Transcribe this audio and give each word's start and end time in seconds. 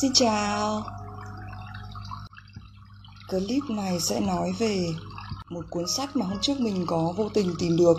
Xin 0.00 0.12
chào. 0.14 0.84
Clip 3.28 3.62
này 3.70 4.00
sẽ 4.00 4.20
nói 4.20 4.52
về 4.58 4.86
một 5.48 5.64
cuốn 5.70 5.84
sách 5.88 6.16
mà 6.16 6.26
hôm 6.26 6.38
trước 6.42 6.60
mình 6.60 6.84
có 6.86 7.12
vô 7.16 7.28
tình 7.34 7.54
tìm 7.58 7.76
được. 7.76 7.98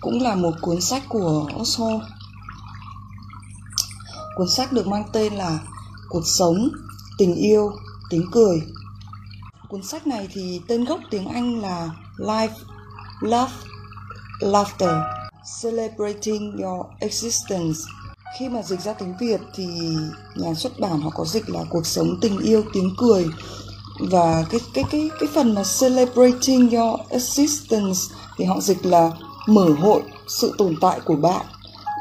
Cũng 0.00 0.22
là 0.22 0.34
một 0.34 0.54
cuốn 0.60 0.80
sách 0.80 1.02
của 1.08 1.48
Osho 1.60 1.88
Cuốn 4.36 4.48
sách 4.48 4.72
được 4.72 4.86
mang 4.86 5.04
tên 5.12 5.34
là 5.34 5.58
Cuộc 6.08 6.22
sống, 6.24 6.68
tình 7.18 7.34
yêu, 7.34 7.72
tiếng 8.10 8.26
cười. 8.32 8.62
Cuốn 9.68 9.82
sách 9.82 10.06
này 10.06 10.28
thì 10.32 10.60
tên 10.68 10.84
gốc 10.84 11.00
tiếng 11.10 11.28
Anh 11.28 11.60
là 11.60 11.90
Life, 12.16 12.54
Love, 13.20 13.52
Laughter 14.40 14.94
Celebrating 15.62 16.56
Your 16.62 16.86
Existence 16.98 17.99
khi 18.38 18.48
mà 18.48 18.62
dịch 18.62 18.80
ra 18.80 18.92
tiếng 18.92 19.14
Việt 19.20 19.40
thì 19.54 19.66
nhà 20.36 20.54
xuất 20.54 20.80
bản 20.80 21.00
họ 21.00 21.10
có 21.14 21.24
dịch 21.24 21.50
là 21.50 21.60
cuộc 21.70 21.86
sống 21.86 22.18
tình 22.20 22.38
yêu, 22.38 22.62
tiếng 22.72 22.90
cười. 22.98 23.26
Và 24.10 24.44
cái 24.50 24.60
cái 24.74 24.84
cái 24.90 25.10
cái 25.20 25.28
phần 25.34 25.54
mà 25.54 25.62
celebrating 25.80 26.70
your 26.70 27.00
existence 27.08 27.98
thì 28.36 28.44
họ 28.44 28.60
dịch 28.60 28.86
là 28.86 29.10
mở 29.46 29.66
hội 29.80 30.02
sự 30.28 30.54
tồn 30.58 30.74
tại 30.80 31.00
của 31.04 31.16
bạn. 31.16 31.46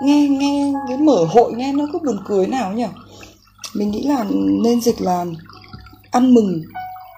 Nghe 0.03 0.27
nghe 0.27 0.73
cái 0.87 0.97
mở 0.97 1.25
hội 1.29 1.53
nghe 1.53 1.73
nó 1.73 1.85
cứ 1.93 1.99
buồn 1.99 2.19
cười 2.27 2.47
nào 2.47 2.73
nhỉ? 2.73 2.85
Mình 3.73 3.91
nghĩ 3.91 4.03
là 4.03 4.25
nên 4.63 4.81
dịch 4.81 5.01
là 5.01 5.25
ăn 6.11 6.33
mừng, 6.33 6.63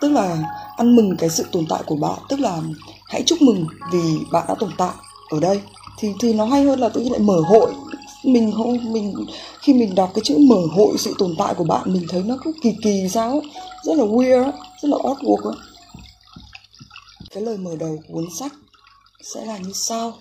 tức 0.02 0.10
là 0.10 0.38
ăn 0.78 0.96
mừng 0.96 1.18
cái 1.18 1.30
sự 1.30 1.46
tồn 1.52 1.66
tại 1.70 1.84
của 1.86 1.96
bạn, 1.96 2.20
tức 2.30 2.40
là 2.40 2.62
hãy 3.08 3.24
chúc 3.26 3.42
mừng 3.42 3.66
vì 3.92 4.02
bạn 4.32 4.46
đã 4.48 4.56
tồn 4.60 4.70
tại 4.78 4.94
ở 5.30 5.40
đây. 5.40 5.62
Thì 5.98 6.14
thì 6.22 6.34
nó 6.34 6.46
hay 6.46 6.64
hơn 6.64 6.80
là 6.80 6.90
tự 6.90 7.02
nhiên 7.02 7.12
lại 7.12 7.22
mở 7.22 7.42
hội 7.46 7.72
mình 8.24 8.52
không 8.58 8.94
mình 8.94 9.14
khi 9.62 9.74
mình 9.74 9.96
đọc 9.96 10.12
cái 10.16 10.22
chữ 10.26 10.38
mở 10.38 10.62
hội 10.72 10.98
sự 10.98 11.16
tồn 11.18 11.36
tại 11.38 11.54
của 11.54 11.64
bạn 11.64 11.94
mình 11.94 12.06
thấy 12.10 12.24
nó 12.26 12.38
cứ 12.44 12.54
kỳ 12.62 12.76
kỳ 12.84 13.10
sao 13.10 13.32
ấy. 13.32 13.42
rất 13.84 13.98
là 13.98 14.04
weird 14.04 14.52
rất 14.82 14.90
là 14.90 14.98
awkward 14.98 15.44
ấy. 15.44 15.56
cái 17.32 17.44
lời 17.44 17.58
mở 17.58 17.76
đầu 17.80 17.98
của 18.08 18.14
cuốn 18.14 18.26
sách 18.40 18.52
sẽ 19.24 19.46
là 19.46 19.58
như 19.58 19.72
sau 19.74 20.14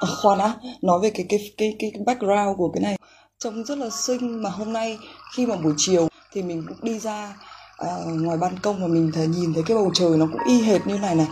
à, 0.00 0.08
khoan 0.22 0.38
đã 0.38 0.54
nói 0.82 1.00
về 1.02 1.10
cái 1.10 1.26
cái 1.28 1.52
cái 1.58 1.76
cái 1.80 1.92
background 2.06 2.56
của 2.56 2.70
cái 2.74 2.82
này 2.82 2.98
trông 3.38 3.64
rất 3.64 3.78
là 3.78 3.90
xinh 3.90 4.42
mà 4.42 4.50
hôm 4.50 4.72
nay 4.72 4.98
khi 5.34 5.46
mà 5.46 5.56
buổi 5.56 5.74
chiều 5.76 6.08
thì 6.32 6.42
mình 6.42 6.64
cũng 6.68 6.78
đi 6.82 6.98
ra 6.98 7.36
uh, 7.84 8.22
ngoài 8.22 8.36
ban 8.36 8.58
công 8.58 8.82
và 8.82 8.86
mình 8.86 9.10
thấy 9.14 9.26
nhìn 9.26 9.54
thấy 9.54 9.62
cái 9.66 9.76
bầu 9.76 9.90
trời 9.94 10.10
nó 10.10 10.26
cũng 10.32 10.40
y 10.46 10.62
hệt 10.62 10.86
như 10.86 10.98
này 10.98 11.14
này 11.14 11.26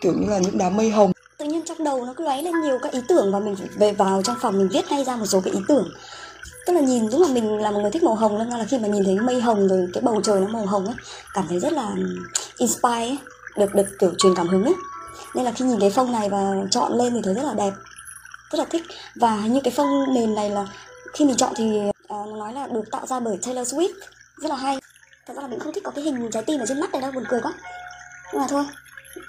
kiểu 0.00 0.12
như 0.12 0.26
là 0.26 0.38
những 0.38 0.58
đám 0.58 0.76
mây 0.76 0.90
hồng 0.90 1.11
tự 1.42 1.48
nhiên 1.48 1.62
trong 1.64 1.84
đầu 1.84 2.04
nó 2.04 2.12
cứ 2.16 2.24
lóe 2.24 2.42
lên 2.42 2.60
nhiều 2.60 2.78
các 2.82 2.92
ý 2.92 3.00
tưởng 3.08 3.32
và 3.32 3.38
mình 3.40 3.56
về 3.76 3.92
vào 3.92 4.22
trong 4.22 4.36
phòng 4.40 4.58
mình 4.58 4.68
viết 4.68 4.84
ngay 4.90 5.04
ra 5.04 5.16
một 5.16 5.26
số 5.26 5.40
cái 5.40 5.52
ý 5.52 5.60
tưởng. 5.68 5.88
Tức 6.66 6.72
là 6.72 6.80
nhìn 6.80 7.10
đúng 7.10 7.22
là 7.22 7.28
mình 7.28 7.58
là 7.58 7.70
một 7.70 7.80
người 7.80 7.90
thích 7.90 8.02
màu 8.02 8.14
hồng 8.14 8.38
nên 8.38 8.48
là 8.48 8.64
khi 8.64 8.78
mà 8.78 8.88
nhìn 8.88 9.04
thấy 9.04 9.18
mây 9.20 9.40
hồng 9.40 9.68
rồi 9.68 9.88
cái 9.92 10.02
bầu 10.02 10.20
trời 10.24 10.40
nó 10.40 10.46
màu 10.46 10.66
hồng 10.66 10.86
ấy 10.86 10.94
cảm 11.34 11.44
thấy 11.48 11.60
rất 11.60 11.72
là 11.72 11.94
inspire 12.56 12.88
ấy, 12.88 13.18
được 13.56 13.74
được 13.74 13.86
kiểu 13.98 14.12
truyền 14.18 14.34
cảm 14.34 14.48
hứng 14.48 14.64
ấy. 14.64 14.74
Nên 15.34 15.44
là 15.44 15.52
khi 15.52 15.64
nhìn 15.64 15.80
cái 15.80 15.90
phông 15.90 16.12
này 16.12 16.28
và 16.28 16.52
chọn 16.70 16.98
lên 16.98 17.14
thì 17.14 17.20
thấy 17.24 17.34
rất 17.34 17.44
là 17.44 17.54
đẹp 17.54 17.72
rất 18.50 18.58
là 18.58 18.64
thích. 18.64 18.82
Và 19.14 19.36
như 19.46 19.60
cái 19.64 19.72
phông 19.76 20.14
nền 20.14 20.34
này 20.34 20.50
là 20.50 20.66
khi 21.12 21.24
mình 21.24 21.36
chọn 21.36 21.52
thì 21.56 21.80
uh, 22.14 22.28
nói 22.36 22.52
là 22.52 22.66
được 22.66 22.90
tạo 22.90 23.06
ra 23.06 23.20
bởi 23.20 23.38
Taylor 23.46 23.74
Swift 23.74 23.94
rất 24.36 24.50
là 24.50 24.56
hay. 24.56 24.78
Thật 25.26 25.34
ra 25.36 25.42
là 25.42 25.48
mình 25.48 25.58
không 25.58 25.72
thích 25.72 25.84
có 25.84 25.90
cái 25.90 26.04
hình 26.04 26.30
trái 26.32 26.42
tim 26.42 26.60
ở 26.60 26.66
trên 26.66 26.80
mắt 26.80 26.92
này 26.92 27.02
đâu 27.02 27.12
buồn 27.12 27.24
cười 27.28 27.40
quá. 27.40 27.52
Nhưng 28.32 28.40
mà 28.40 28.46
thôi 28.48 28.64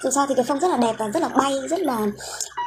dù 0.02 0.10
sao 0.10 0.26
thì 0.26 0.34
cái 0.34 0.44
phong 0.48 0.60
rất 0.60 0.68
là 0.68 0.76
đẹp 0.76 0.94
và 0.98 1.08
rất 1.08 1.20
là 1.20 1.28
bay, 1.28 1.54
rất 1.70 1.80
là 1.80 2.06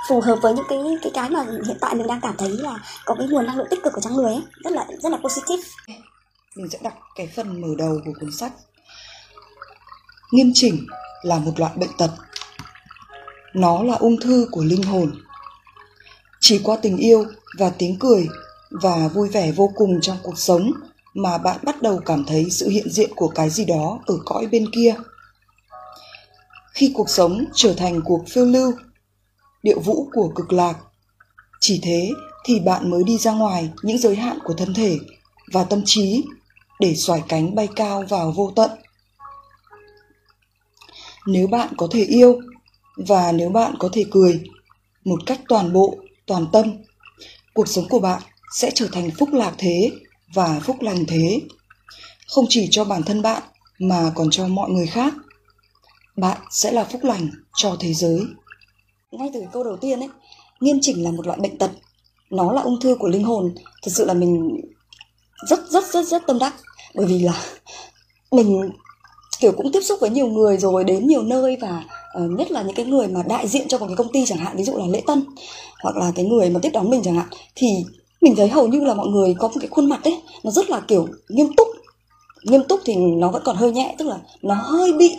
phù 0.10 0.22
hợp 0.22 0.40
với 0.42 0.54
những 0.54 0.66
cái 0.70 0.80
cái 1.02 1.12
cái 1.16 1.30
mà 1.30 1.46
hiện 1.66 1.78
tại 1.82 1.96
mình 1.96 2.08
đang 2.08 2.22
cảm 2.22 2.38
thấy 2.38 2.50
là 2.50 2.80
có 3.06 3.16
cái 3.16 3.28
nguồn 3.28 3.46
năng 3.46 3.58
lượng 3.58 3.68
tích 3.70 3.84
cực 3.84 3.94
ở 3.94 4.02
trong 4.02 4.16
người 4.16 4.34
ấy. 4.34 4.44
Rất 4.64 4.74
là 4.74 4.86
rất 5.00 5.10
là 5.10 5.18
positive. 5.18 5.64
Mình 6.56 6.70
sẽ 6.70 6.80
đọc 6.84 6.94
cái 7.16 7.30
phần 7.36 7.62
mở 7.62 7.68
đầu 7.78 8.00
của 8.06 8.12
cuốn 8.20 8.32
sách. 8.32 8.52
Nghiêm 10.32 10.52
chỉnh 10.54 10.88
là 11.24 11.40
một 11.40 11.60
loại 11.60 11.72
bệnh 11.76 11.98
tật. 11.98 12.12
Nó 13.54 13.84
là 13.84 13.96
ung 13.96 14.20
thư 14.20 14.48
của 14.52 14.64
linh 14.64 14.84
hồn. 14.84 15.12
Chỉ 16.40 16.62
qua 16.64 16.78
tình 16.82 16.98
yêu 16.98 17.26
và 17.58 17.70
tiếng 17.70 18.00
cười 18.00 18.28
và 18.70 19.08
vui 19.08 19.30
vẻ 19.30 19.52
vô 19.52 19.72
cùng 19.76 20.02
trong 20.02 20.18
cuộc 20.24 20.38
sống 20.38 20.72
mà 21.14 21.38
bạn 21.38 21.58
bắt 21.64 21.82
đầu 21.82 22.00
cảm 22.06 22.26
thấy 22.26 22.50
sự 22.50 22.70
hiện 22.70 22.90
diện 22.90 23.12
của 23.16 23.28
cái 23.28 23.50
gì 23.50 23.66
đó 23.66 24.00
ở 24.06 24.16
cõi 24.26 24.48
bên 24.48 24.66
kia 24.72 24.96
khi 26.78 26.92
cuộc 26.94 27.10
sống 27.10 27.46
trở 27.54 27.74
thành 27.74 28.02
cuộc 28.06 28.24
phiêu 28.30 28.46
lưu, 28.46 28.72
điệu 29.64 29.80
vũ 29.80 30.10
của 30.14 30.32
cực 30.36 30.54
lạc. 30.54 30.78
Chỉ 31.60 31.80
thế 31.84 32.12
thì 32.46 32.60
bạn 32.60 32.90
mới 32.90 33.04
đi 33.04 33.18
ra 33.18 33.32
ngoài 33.32 33.70
những 33.84 33.98
giới 33.98 34.16
hạn 34.16 34.40
của 34.44 34.54
thân 34.54 34.74
thể 34.74 34.98
và 35.54 35.64
tâm 35.64 35.82
trí 35.86 36.24
để 36.80 36.96
xoải 36.96 37.24
cánh 37.28 37.56
bay 37.56 37.68
cao 37.76 38.04
vào 38.10 38.32
vô 38.32 38.54
tận. 38.56 38.70
Nếu 41.28 41.48
bạn 41.48 41.74
có 41.78 41.88
thể 41.92 42.04
yêu 42.04 42.40
và 42.96 43.32
nếu 43.32 43.50
bạn 43.50 43.76
có 43.80 43.90
thể 43.94 44.06
cười 44.12 44.44
một 45.06 45.20
cách 45.26 45.42
toàn 45.48 45.74
bộ, 45.74 45.98
toàn 46.26 46.46
tâm, 46.52 46.74
cuộc 47.54 47.68
sống 47.68 47.88
của 47.90 48.00
bạn 48.00 48.22
sẽ 48.54 48.72
trở 48.76 48.88
thành 48.92 49.12
phúc 49.20 49.30
lạc 49.34 49.54
thế 49.58 49.92
và 50.34 50.60
phúc 50.64 50.78
lành 50.82 51.06
thế. 51.08 51.42
Không 52.28 52.46
chỉ 52.50 52.68
cho 52.72 52.86
bản 52.86 53.04
thân 53.04 53.22
bạn 53.22 53.44
mà 53.80 54.12
còn 54.16 54.30
cho 54.32 54.48
mọi 54.48 54.70
người 54.70 54.88
khác 54.88 55.14
bạn 56.18 56.38
sẽ 56.52 56.72
là 56.72 56.84
phúc 56.84 57.04
lành 57.04 57.30
cho 57.56 57.78
thế 57.80 57.94
giới. 57.94 58.22
Ngay 59.12 59.30
từ 59.34 59.44
câu 59.54 59.64
đầu 59.64 59.78
tiên 59.78 60.00
ấy 60.00 60.10
nghiêm 60.60 60.78
chỉnh 60.82 61.04
là 61.04 61.12
một 61.12 61.28
loại 61.28 61.40
bệnh 61.40 61.58
tật. 61.58 61.72
Nó 62.30 62.52
là 62.52 62.62
ung 62.62 62.80
thư 62.80 62.96
của 62.96 63.08
linh 63.08 63.24
hồn. 63.24 63.56
Thật 63.84 63.92
sự 63.92 64.06
là 64.06 64.14
mình 64.14 64.62
rất 65.48 65.60
rất 65.70 65.84
rất 65.94 66.08
rất 66.08 66.28
tâm 66.28 66.40
đắc. 66.40 66.54
Bởi 66.96 67.06
vì 67.06 67.20
là 67.20 67.44
mình 68.32 68.70
kiểu 69.40 69.52
cũng 69.52 69.72
tiếp 69.72 69.82
xúc 69.82 70.00
với 70.02 70.10
nhiều 70.10 70.28
người 70.28 70.58
rồi 70.58 70.84
đến 70.84 71.08
nhiều 71.08 71.24
nơi 71.24 71.58
và 71.62 71.84
uh, 72.24 72.32
nhất 72.32 72.52
là 72.52 72.62
những 72.62 72.76
cái 72.76 72.86
người 72.86 73.08
mà 73.08 73.24
đại 73.28 73.48
diện 73.48 73.68
cho 73.68 73.78
một 73.78 73.86
cái 73.88 73.96
công 73.96 74.12
ty 74.12 74.26
chẳng 74.26 74.38
hạn 74.38 74.58
ví 74.58 74.64
dụ 74.64 74.78
là 74.78 74.86
lễ 74.88 75.02
tân 75.08 75.24
hoặc 75.84 75.98
là 75.98 76.12
cái 76.16 76.26
người 76.26 76.50
mà 76.50 76.60
tiếp 76.64 76.70
đón 76.74 76.90
mình 76.90 77.02
chẳng 77.04 77.16
hạn 77.16 77.28
thì 77.56 77.68
mình 78.22 78.36
thấy 78.36 78.48
hầu 78.48 78.68
như 78.68 78.86
là 78.86 78.94
mọi 78.94 79.08
người 79.08 79.36
có 79.40 79.48
một 79.48 79.58
cái 79.60 79.68
khuôn 79.68 79.90
mặt 79.90 80.04
ấy 80.04 80.22
nó 80.44 80.52
rất 80.52 80.70
là 80.70 80.80
kiểu 80.80 81.08
nghiêm 81.30 81.48
túc. 81.58 81.68
Nghiêm 82.44 82.64
túc 82.64 82.80
thì 82.86 82.96
nó 82.96 83.32
vẫn 83.32 83.42
còn 83.46 83.56
hơi 83.56 83.72
nhẹ 83.72 83.96
tức 83.98 84.08
là 84.08 84.20
nó 84.42 84.56
hơi 84.56 84.94
bị 84.94 85.16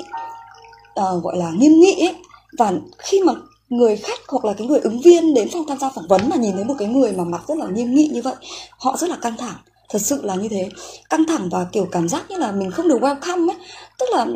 uh, 0.99 1.25
gọi 1.25 1.37
là 1.37 1.51
nghiêm 1.51 1.73
nghị 1.81 2.01
ấy. 2.01 2.15
Và 2.59 2.73
khi 2.99 3.23
mà 3.23 3.33
người 3.69 3.97
khách 3.97 4.19
hoặc 4.29 4.45
là 4.45 4.53
cái 4.53 4.67
người 4.67 4.81
ứng 4.81 5.01
viên 5.01 5.35
đến 5.35 5.49
phòng 5.53 5.65
tham 5.69 5.79
gia 5.79 5.91
phỏng 5.91 6.09
vấn 6.09 6.29
mà 6.29 6.37
nhìn 6.37 6.53
thấy 6.53 6.65
một 6.65 6.75
cái 6.79 6.89
người 6.89 7.13
mà 7.13 7.25
mặc 7.25 7.43
rất 7.49 7.59
là 7.59 7.67
nghiêm 7.67 7.95
nghị 7.95 8.09
như 8.13 8.23
vậy 8.23 8.35
họ 8.79 8.97
rất 8.97 9.11
là 9.11 9.17
căng 9.17 9.37
thẳng. 9.37 9.57
Thật 9.91 9.99
sự 9.99 10.21
là 10.23 10.35
như 10.35 10.49
thế. 10.49 10.69
Căng 11.11 11.25
thẳng 11.27 11.49
và 11.53 11.67
kiểu 11.73 11.87
cảm 11.93 12.09
giác 12.09 12.25
như 12.29 12.37
là 12.37 12.53
mình 12.53 12.71
không 12.71 12.89
được 12.89 13.01
welcome 13.01 13.49
ấy. 13.49 13.57
Tức 13.99 14.07
là 14.13 14.27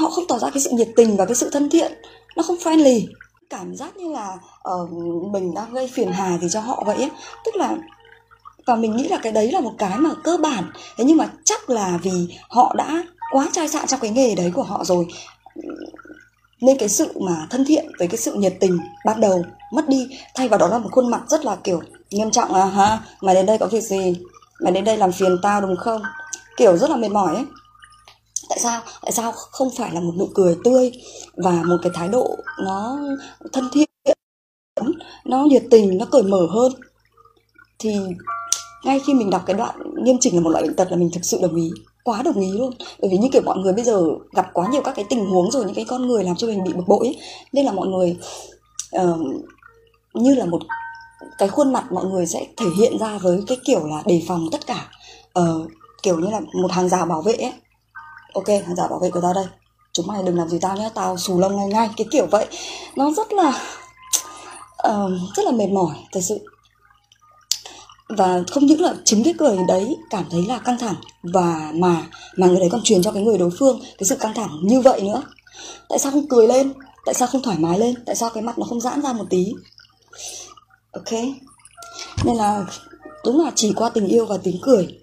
họ 0.00 0.10
không 0.10 0.26
tỏ 0.26 0.38
ra 0.38 0.50
cái 0.50 0.60
sự 0.60 0.70
nhiệt 0.70 0.88
tình 0.96 1.16
và 1.16 1.24
cái 1.24 1.34
sự 1.34 1.50
thân 1.52 1.70
thiện. 1.70 1.92
Nó 2.36 2.42
không 2.42 2.56
friendly. 2.56 3.06
Cảm 3.50 3.76
giác 3.76 3.96
như 3.96 4.12
là 4.12 4.38
uh, 4.74 4.92
mình 5.32 5.54
đang 5.54 5.72
gây 5.72 5.90
phiền 5.92 6.12
hà 6.12 6.38
gì 6.38 6.48
cho 6.50 6.60
họ 6.60 6.82
vậy 6.86 6.96
ấy. 6.96 7.10
Tức 7.44 7.56
là 7.56 7.76
và 8.66 8.76
mình 8.76 8.96
nghĩ 8.96 9.08
là 9.08 9.18
cái 9.22 9.32
đấy 9.32 9.52
là 9.52 9.60
một 9.60 9.72
cái 9.78 9.98
mà 9.98 10.10
cơ 10.24 10.36
bản. 10.36 10.70
Thế 10.96 11.04
nhưng 11.04 11.16
mà 11.16 11.30
chắc 11.44 11.70
là 11.70 11.98
vì 12.02 12.28
họ 12.48 12.74
đã 12.76 13.04
quá 13.32 13.48
trai 13.52 13.68
sạn 13.68 13.86
trong 13.86 14.00
cái 14.00 14.10
nghề 14.10 14.34
đấy 14.34 14.50
của 14.54 14.62
họ 14.62 14.84
rồi 14.84 15.06
nên 16.60 16.78
cái 16.78 16.88
sự 16.88 17.20
mà 17.20 17.46
thân 17.50 17.64
thiện 17.64 17.92
với 17.98 18.08
cái 18.08 18.16
sự 18.16 18.34
nhiệt 18.34 18.54
tình 18.60 18.78
ban 19.06 19.20
đầu 19.20 19.44
mất 19.72 19.88
đi, 19.88 20.08
thay 20.34 20.48
vào 20.48 20.58
đó 20.58 20.68
là 20.68 20.78
một 20.78 20.88
khuôn 20.92 21.10
mặt 21.10 21.22
rất 21.28 21.44
là, 21.44 21.56
kiểu, 21.56 21.80
nghiêm 22.10 22.30
trọng 22.30 22.52
là 22.52 22.64
ha 22.64 23.00
mày 23.20 23.34
đến 23.34 23.46
đây 23.46 23.58
có 23.58 23.66
việc 23.66 23.80
gì? 23.80 24.14
Mày 24.62 24.72
đến 24.72 24.84
đây 24.84 24.96
làm 24.96 25.12
phiền 25.12 25.36
tao 25.42 25.60
đúng 25.60 25.76
không? 25.76 26.02
Kiểu 26.56 26.76
rất 26.76 26.90
là 26.90 26.96
mệt 26.96 27.08
mỏi 27.08 27.34
ấy. 27.34 27.44
Tại 28.48 28.58
sao? 28.58 28.80
Tại 29.02 29.12
sao 29.12 29.32
không 29.32 29.68
phải 29.78 29.92
là 29.92 30.00
một 30.00 30.12
nụ 30.18 30.28
cười 30.34 30.56
tươi 30.64 30.92
và 31.36 31.62
một 31.66 31.76
cái 31.82 31.92
thái 31.94 32.08
độ 32.08 32.36
nó 32.64 32.98
thân 33.52 33.68
thiện, 33.72 33.88
nó 35.24 35.44
nhiệt 35.44 35.62
tình, 35.70 35.98
nó 35.98 36.06
cởi 36.06 36.22
mở 36.22 36.46
hơn? 36.50 36.72
Thì 37.78 37.90
ngay 38.84 39.00
khi 39.06 39.14
mình 39.14 39.30
đọc 39.30 39.42
cái 39.46 39.56
đoạn 39.56 40.04
nghiêm 40.04 40.16
chỉnh 40.20 40.34
là 40.34 40.40
một 40.40 40.50
loại 40.50 40.64
bệnh 40.64 40.76
tật 40.76 40.90
là 40.90 40.96
mình 40.96 41.10
thực 41.12 41.24
sự 41.24 41.38
đồng 41.42 41.56
ý 41.56 41.70
quá 42.10 42.22
đồng 42.22 42.40
ý 42.40 42.52
luôn. 42.52 42.72
Bởi 43.00 43.10
vì 43.10 43.16
như 43.16 43.28
kiểu 43.32 43.42
mọi 43.44 43.58
người 43.58 43.72
bây 43.72 43.84
giờ 43.84 44.02
gặp 44.32 44.46
quá 44.52 44.68
nhiều 44.68 44.82
các 44.84 44.92
cái 44.96 45.04
tình 45.08 45.26
huống 45.30 45.50
rồi 45.50 45.64
những 45.64 45.74
cái 45.74 45.84
con 45.88 46.06
người 46.06 46.24
làm 46.24 46.36
cho 46.36 46.46
mình 46.46 46.64
bị 46.64 46.72
bực 46.72 46.88
bội 46.88 47.06
ấy. 47.06 47.18
Nên 47.52 47.64
là 47.64 47.72
mọi 47.72 47.88
người 47.88 48.16
uh, 48.96 49.20
như 50.14 50.34
là 50.34 50.44
một 50.44 50.62
cái 51.38 51.48
khuôn 51.48 51.72
mặt 51.72 51.92
mọi 51.92 52.04
người 52.04 52.26
sẽ 52.26 52.46
thể 52.56 52.66
hiện 52.78 52.98
ra 52.98 53.18
với 53.18 53.42
cái 53.46 53.58
kiểu 53.64 53.86
là 53.86 54.02
đề 54.06 54.22
phòng 54.28 54.48
tất 54.52 54.66
cả. 54.66 54.88
Uh, 55.38 55.70
kiểu 56.02 56.18
như 56.18 56.30
là 56.30 56.40
một 56.62 56.72
hàng 56.72 56.88
rào 56.88 57.06
bảo 57.06 57.22
vệ 57.22 57.32
ấy. 57.32 57.52
Ok 58.34 58.48
hàng 58.48 58.76
rào 58.76 58.88
bảo 58.88 58.98
vệ 58.98 59.10
của 59.10 59.20
tao 59.20 59.34
đây. 59.34 59.46
Chúng 59.92 60.06
mày 60.06 60.22
đừng 60.22 60.36
làm 60.38 60.48
gì 60.48 60.58
tao 60.60 60.76
nhé 60.76 60.90
tao 60.94 61.16
xù 61.16 61.38
lông 61.38 61.56
ngay 61.56 61.66
ngay. 61.66 61.90
Cái 61.96 62.06
kiểu 62.10 62.26
vậy. 62.26 62.46
Nó 62.96 63.10
rất 63.12 63.32
là 63.32 63.48
uh, 64.88 65.10
rất 65.36 65.46
là 65.46 65.50
mệt 65.50 65.68
mỏi 65.68 65.96
thật 66.12 66.20
sự 66.20 66.38
và 68.16 68.42
không 68.50 68.66
những 68.66 68.80
là 68.80 68.94
chính 69.04 69.24
cái 69.24 69.34
cười 69.38 69.56
đấy 69.68 69.96
cảm 70.10 70.24
thấy 70.30 70.46
là 70.46 70.58
căng 70.58 70.78
thẳng 70.78 70.94
và 71.22 71.72
mà 71.74 72.06
mà 72.36 72.46
người 72.46 72.60
đấy 72.60 72.68
còn 72.72 72.82
truyền 72.84 73.02
cho 73.02 73.12
cái 73.12 73.22
người 73.22 73.38
đối 73.38 73.50
phương 73.58 73.80
cái 73.98 74.06
sự 74.06 74.16
căng 74.16 74.34
thẳng 74.34 74.58
như 74.62 74.80
vậy 74.80 75.02
nữa. 75.02 75.22
Tại 75.88 75.98
sao 75.98 76.12
không 76.12 76.28
cười 76.28 76.48
lên? 76.48 76.72
Tại 77.04 77.14
sao 77.14 77.28
không 77.28 77.42
thoải 77.42 77.58
mái 77.58 77.78
lên? 77.78 77.94
Tại 78.06 78.16
sao 78.16 78.30
cái 78.30 78.42
mặt 78.42 78.58
nó 78.58 78.66
không 78.66 78.80
giãn 78.80 79.02
ra 79.02 79.12
một 79.12 79.24
tí? 79.30 79.52
Ok. 80.92 81.12
Nên 82.24 82.36
là 82.36 82.66
đúng 83.24 83.44
là 83.44 83.52
chỉ 83.54 83.72
qua 83.76 83.90
tình 83.90 84.06
yêu 84.06 84.26
và 84.26 84.36
tiếng 84.42 84.58
cười 84.62 84.98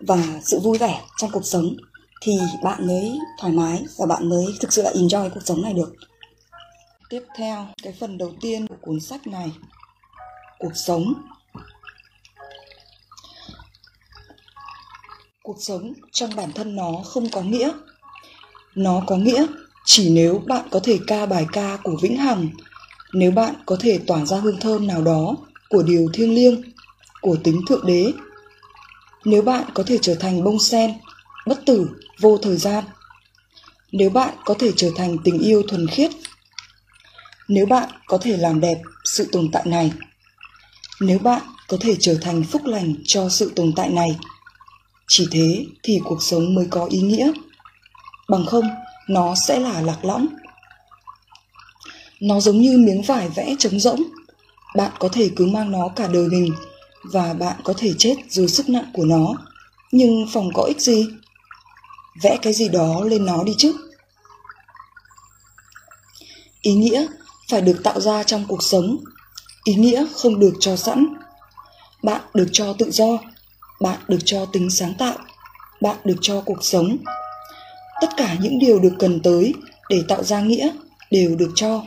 và 0.00 0.40
sự 0.44 0.58
vui 0.58 0.78
vẻ 0.78 1.02
trong 1.16 1.30
cuộc 1.30 1.44
sống 1.44 1.76
thì 2.22 2.38
bạn 2.62 2.86
mới 2.86 3.18
thoải 3.38 3.52
mái 3.52 3.84
và 3.98 4.06
bạn 4.06 4.28
mới 4.28 4.46
thực 4.60 4.72
sự 4.72 4.82
là 4.82 4.90
enjoy 4.90 5.30
cuộc 5.30 5.40
sống 5.44 5.62
này 5.62 5.72
được. 5.72 5.94
Tiếp 7.10 7.22
theo, 7.36 7.66
cái 7.82 7.92
phần 8.00 8.18
đầu 8.18 8.32
tiên 8.40 8.66
của 8.66 8.74
cuốn 8.80 9.00
sách 9.00 9.26
này, 9.26 9.52
cuộc 10.58 10.72
sống. 10.74 11.14
Cuộc 15.50 15.62
sống 15.62 15.92
trong 16.12 16.36
bản 16.36 16.52
thân 16.52 16.76
nó 16.76 16.92
không 17.04 17.28
có 17.30 17.42
nghĩa. 17.42 17.70
Nó 18.74 19.02
có 19.06 19.16
nghĩa 19.16 19.46
chỉ 19.84 20.10
nếu 20.10 20.42
bạn 20.46 20.68
có 20.70 20.80
thể 20.82 20.98
ca 21.06 21.26
bài 21.26 21.46
ca 21.52 21.76
của 21.82 21.96
vĩnh 22.02 22.16
hằng, 22.16 22.48
nếu 23.12 23.30
bạn 23.30 23.54
có 23.66 23.76
thể 23.80 23.98
tỏa 24.06 24.24
ra 24.24 24.36
hương 24.36 24.60
thơm 24.60 24.86
nào 24.86 25.02
đó 25.02 25.36
của 25.68 25.82
điều 25.82 26.08
thiêng 26.12 26.34
liêng, 26.34 26.62
của 27.20 27.36
tính 27.44 27.60
thượng 27.68 27.86
đế. 27.86 28.12
Nếu 29.24 29.42
bạn 29.42 29.64
có 29.74 29.82
thể 29.82 29.98
trở 30.02 30.14
thành 30.14 30.44
bông 30.44 30.58
sen, 30.58 30.94
bất 31.46 31.66
tử, 31.66 31.90
vô 32.20 32.38
thời 32.38 32.56
gian. 32.56 32.84
Nếu 33.92 34.10
bạn 34.10 34.34
có 34.44 34.54
thể 34.58 34.72
trở 34.76 34.90
thành 34.96 35.16
tình 35.24 35.38
yêu 35.38 35.62
thuần 35.68 35.86
khiết. 35.86 36.10
Nếu 37.48 37.66
bạn 37.66 37.88
có 38.06 38.18
thể 38.18 38.36
làm 38.36 38.60
đẹp 38.60 38.78
sự 39.04 39.28
tồn 39.32 39.50
tại 39.52 39.62
này. 39.66 39.92
Nếu 41.00 41.18
bạn 41.18 41.42
có 41.68 41.76
thể 41.80 41.96
trở 42.00 42.18
thành 42.20 42.44
phúc 42.44 42.62
lành 42.64 42.94
cho 43.04 43.28
sự 43.28 43.52
tồn 43.56 43.72
tại 43.76 43.88
này 43.88 44.16
chỉ 45.12 45.28
thế 45.30 45.66
thì 45.82 46.00
cuộc 46.04 46.22
sống 46.22 46.54
mới 46.54 46.66
có 46.70 46.84
ý 46.84 47.00
nghĩa. 47.00 47.32
Bằng 48.28 48.46
không, 48.46 48.64
nó 49.08 49.34
sẽ 49.46 49.60
là 49.60 49.80
lạc 49.80 50.04
lõng. 50.04 50.26
Nó 52.20 52.40
giống 52.40 52.60
như 52.60 52.78
miếng 52.78 53.02
vải 53.02 53.28
vẽ 53.28 53.54
trống 53.58 53.80
rỗng. 53.80 54.02
Bạn 54.76 54.92
có 54.98 55.08
thể 55.08 55.30
cứ 55.36 55.46
mang 55.46 55.70
nó 55.70 55.88
cả 55.96 56.06
đời 56.06 56.28
mình 56.28 56.54
và 57.02 57.34
bạn 57.34 57.56
có 57.64 57.74
thể 57.76 57.92
chết 57.98 58.14
dưới 58.28 58.48
sức 58.48 58.68
nặng 58.68 58.90
của 58.92 59.04
nó. 59.04 59.34
Nhưng 59.92 60.26
phòng 60.32 60.50
có 60.54 60.62
ích 60.62 60.80
gì? 60.80 61.06
Vẽ 62.22 62.38
cái 62.42 62.52
gì 62.52 62.68
đó 62.68 63.04
lên 63.04 63.26
nó 63.26 63.44
đi 63.44 63.52
chứ. 63.58 63.74
Ý 66.60 66.74
nghĩa 66.74 67.06
phải 67.48 67.60
được 67.60 67.80
tạo 67.84 68.00
ra 68.00 68.22
trong 68.22 68.44
cuộc 68.48 68.62
sống. 68.62 68.96
Ý 69.64 69.74
nghĩa 69.74 70.06
không 70.14 70.40
được 70.40 70.52
cho 70.60 70.76
sẵn. 70.76 71.06
Bạn 72.02 72.22
được 72.34 72.48
cho 72.52 72.74
tự 72.78 72.90
do 72.90 73.18
bạn 73.80 74.00
được 74.08 74.18
cho 74.24 74.46
tính 74.46 74.70
sáng 74.70 74.94
tạo. 74.94 75.14
Bạn 75.80 75.96
được 76.04 76.16
cho 76.20 76.40
cuộc 76.40 76.64
sống. 76.64 76.96
Tất 78.00 78.08
cả 78.16 78.36
những 78.40 78.58
điều 78.58 78.78
được 78.78 78.92
cần 78.98 79.20
tới 79.22 79.54
để 79.88 80.02
tạo 80.08 80.22
ra 80.22 80.40
nghĩa 80.40 80.70
đều 81.10 81.36
được 81.36 81.50
cho. 81.54 81.82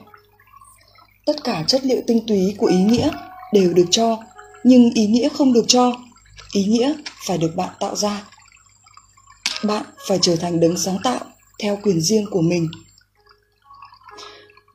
Tất 1.25 1.43
cả 1.43 1.63
chất 1.67 1.85
liệu 1.85 2.01
tinh 2.07 2.27
túy 2.27 2.55
của 2.57 2.67
ý 2.67 2.77
nghĩa 2.77 3.09
đều 3.53 3.73
được 3.73 3.85
cho, 3.91 4.17
nhưng 4.63 4.89
ý 4.93 5.07
nghĩa 5.07 5.29
không 5.29 5.53
được 5.53 5.65
cho. 5.67 5.93
Ý 6.53 6.63
nghĩa 6.63 6.93
phải 7.27 7.37
được 7.37 7.55
bạn 7.55 7.69
tạo 7.79 7.95
ra. 7.95 8.23
Bạn 9.63 9.85
phải 10.07 10.19
trở 10.21 10.35
thành 10.35 10.59
đấng 10.59 10.77
sáng 10.77 10.97
tạo 11.03 11.19
theo 11.59 11.79
quyền 11.83 12.01
riêng 12.01 12.25
của 12.31 12.41
mình. 12.41 12.69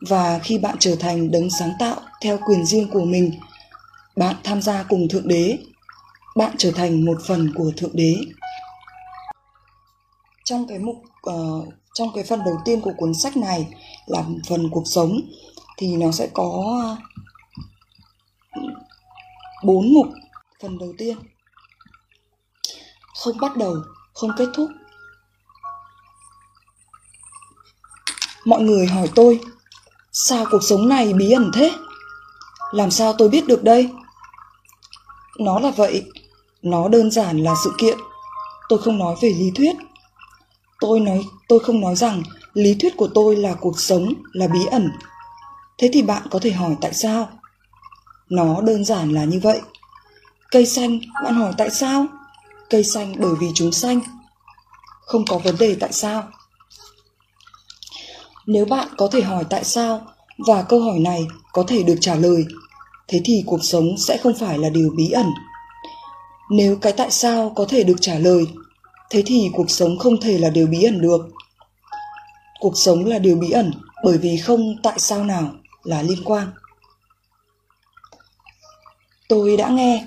Và 0.01 0.39
khi 0.39 0.59
bạn 0.59 0.77
trở 0.81 0.97
thành 0.97 1.31
đấng 1.31 1.51
sáng 1.59 1.73
tạo 1.79 2.01
theo 2.23 2.39
quyền 2.47 2.67
riêng 2.67 2.89
của 2.91 3.05
mình, 3.05 3.33
bạn 4.17 4.37
tham 4.45 4.63
gia 4.63 4.83
cùng 4.83 5.09
thượng 5.09 5.29
đế 5.29 5.59
bạn 6.39 6.55
trở 6.59 6.71
thành 6.71 7.05
một 7.05 7.19
phần 7.27 7.53
của 7.55 7.73
thượng 7.77 7.91
đế. 7.97 8.17
Trong 10.45 10.69
cái 10.69 10.79
mục 10.79 10.97
uh, 11.31 11.69
trong 11.95 12.09
cái 12.15 12.25
phần 12.25 12.41
đầu 12.45 12.61
tiên 12.65 12.81
của 12.81 12.93
cuốn 12.97 13.15
sách 13.15 13.37
này 13.37 13.69
là 14.07 14.25
phần 14.49 14.71
cuộc 14.71 14.85
sống 14.87 15.21
thì 15.77 15.97
nó 15.97 16.11
sẽ 16.13 16.29
có 16.35 16.77
bốn 19.65 19.95
mục 19.95 20.07
phần 20.63 20.79
đầu 20.79 20.93
tiên. 20.99 21.19
Không 23.15 23.39
bắt 23.41 23.57
đầu 23.57 23.77
không 24.15 24.31
kết 24.37 24.49
thúc. 24.55 24.71
Mọi 28.45 28.63
người 28.63 28.87
hỏi 28.87 29.11
tôi 29.15 29.41
sao 30.13 30.47
cuộc 30.51 30.63
sống 30.63 30.89
này 30.89 31.13
bí 31.13 31.33
ẩn 31.33 31.51
thế? 31.55 31.73
Làm 32.73 32.91
sao 32.91 33.13
tôi 33.13 33.29
biết 33.29 33.47
được 33.47 33.65
đây? 33.65 33.91
Nó 35.39 35.59
là 35.59 35.71
vậy 35.71 36.05
nó 36.63 36.89
đơn 36.89 37.11
giản 37.11 37.39
là 37.39 37.55
sự 37.65 37.73
kiện. 37.79 37.99
Tôi 38.69 38.79
không 38.79 38.99
nói 38.99 39.17
về 39.21 39.29
lý 39.29 39.51
thuyết. 39.55 39.77
Tôi 40.81 41.01
nói, 41.01 41.25
tôi 41.49 41.59
không 41.59 41.81
nói 41.81 41.97
rằng 41.97 42.23
lý 42.55 42.75
thuyết 42.75 42.97
của 42.97 43.09
tôi 43.15 43.37
là 43.37 43.55
cuộc 43.55 43.81
sống, 43.81 44.13
là 44.33 44.47
bí 44.47 44.61
ẩn. 44.71 44.91
Thế 45.79 45.91
thì 45.93 46.03
bạn 46.03 46.23
có 46.31 46.39
thể 46.39 46.51
hỏi 46.51 46.77
tại 46.81 46.95
sao? 46.95 47.29
Nó 48.29 48.61
đơn 48.61 48.85
giản 48.85 49.13
là 49.13 49.25
như 49.25 49.41
vậy. 49.43 49.61
Cây 50.51 50.67
xanh, 50.67 51.01
bạn 51.25 51.35
hỏi 51.35 51.53
tại 51.59 51.71
sao? 51.71 52.07
Cây 52.71 52.85
xanh 52.85 53.15
bởi 53.19 53.35
vì 53.41 53.47
chúng 53.55 53.73
xanh. 53.73 54.01
Không 55.01 55.25
có 55.29 55.39
vấn 55.39 55.57
đề 55.59 55.77
tại 55.81 55.93
sao. 55.93 56.29
Nếu 58.47 58.65
bạn 58.65 58.89
có 58.97 59.09
thể 59.13 59.23
hỏi 59.23 59.45
tại 59.51 59.65
sao 59.65 60.01
và 60.47 60.63
câu 60.63 60.81
hỏi 60.81 60.99
này 60.99 61.27
có 61.53 61.65
thể 61.69 61.83
được 61.83 61.97
trả 62.01 62.15
lời, 62.15 62.47
thế 63.09 63.21
thì 63.25 63.43
cuộc 63.47 63.65
sống 63.65 63.85
sẽ 63.99 64.19
không 64.23 64.35
phải 64.35 64.59
là 64.59 64.69
điều 64.69 64.91
bí 64.97 65.11
ẩn 65.11 65.27
nếu 66.51 66.77
cái 66.77 66.93
tại 66.93 67.11
sao 67.11 67.53
có 67.57 67.67
thể 67.69 67.85
được 67.85 67.97
trả 68.01 68.19
lời 68.19 68.47
thế 69.11 69.23
thì 69.27 69.51
cuộc 69.53 69.71
sống 69.71 69.99
không 69.99 70.21
thể 70.21 70.39
là 70.39 70.51
điều 70.51 70.67
bí 70.67 70.83
ẩn 70.83 71.01
được 71.01 71.29
cuộc 72.61 72.73
sống 72.77 73.05
là 73.05 73.19
điều 73.19 73.37
bí 73.37 73.51
ẩn 73.51 73.73
bởi 74.05 74.19
vì 74.19 74.37
không 74.37 74.77
tại 74.83 74.99
sao 74.99 75.25
nào 75.25 75.51
là 75.85 76.03
liên 76.03 76.25
quan 76.25 76.51
tôi 79.29 79.57
đã 79.57 79.69
nghe 79.69 80.05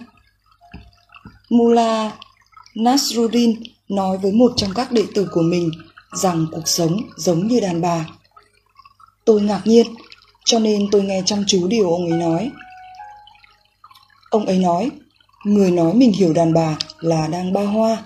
Mullah 1.49 2.13
Nasruddin 2.75 3.63
nói 3.89 4.17
với 4.17 4.31
một 4.31 4.51
trong 4.55 4.71
các 4.75 4.91
đệ 4.91 5.03
tử 5.15 5.27
của 5.31 5.41
mình 5.41 5.71
rằng 6.11 6.45
cuộc 6.51 6.67
sống 6.67 7.01
giống 7.15 7.47
như 7.47 7.59
đàn 7.59 7.81
bà. 7.81 8.05
Tôi 9.25 9.41
ngạc 9.41 9.61
nhiên, 9.65 9.87
cho 10.45 10.59
nên 10.59 10.87
tôi 10.91 11.03
nghe 11.03 11.21
chăm 11.25 11.43
chú 11.47 11.67
điều 11.67 11.91
ông 11.91 12.11
ấy 12.11 12.19
nói. 12.19 12.51
Ông 14.29 14.45
ấy 14.45 14.59
nói, 14.59 14.89
người 15.43 15.71
nói 15.71 15.93
mình 15.93 16.13
hiểu 16.13 16.33
đàn 16.33 16.53
bà 16.53 16.77
là 16.99 17.27
đang 17.27 17.53
ba 17.53 17.63
hoa. 17.63 17.97